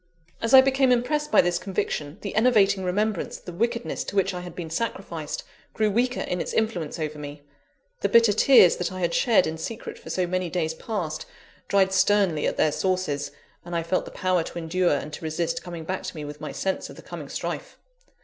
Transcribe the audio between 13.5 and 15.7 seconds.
and I felt the power to endure and to resist